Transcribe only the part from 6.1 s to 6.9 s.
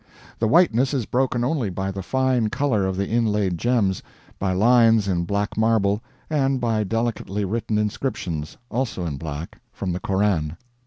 and by